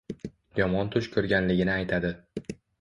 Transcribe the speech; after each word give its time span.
Yomon 0.59 0.89
tush 0.95 1.11
ko‘rganligini 1.17 1.75
aytadi. 1.77 2.15